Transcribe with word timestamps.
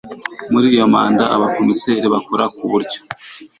muri 0.51 0.65
iyo 0.75 0.85
manda 0.93 1.23
abakomiseri 1.35 2.07
bakora 2.13 2.43
ku 2.55 2.63
buryo 2.71 2.99